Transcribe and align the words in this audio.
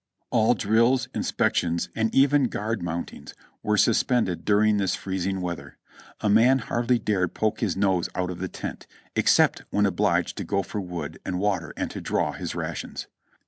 All 0.31 0.55
drills, 0.55 1.07
inspections 1.13 1.89
and 1.95 2.11
even 2.15 2.45
guard 2.45 2.81
mountings 2.81 3.35
were 3.61 3.77
sus 3.77 4.01
pended 4.01 4.45
during 4.45 4.77
this 4.77 4.95
freezing 4.95 5.41
weather. 5.41 5.77
A 6.21 6.27
man 6.27 6.57
hardly 6.57 6.97
dared 6.97 7.35
poke 7.35 7.59
his 7.59 7.77
nose 7.77 8.09
out 8.15 8.31
of 8.31 8.39
the 8.39 8.47
tent, 8.47 8.87
except 9.15 9.61
when 9.69 9.85
obliged 9.85 10.37
to 10.37 10.43
go 10.43 10.63
for 10.63 10.81
wood 10.81 11.19
and 11.23 11.37
water 11.37 11.71
and 11.77 11.91
to 11.91 12.01
draw 12.01 12.31
his 12.31 12.55
rations. 12.55 13.05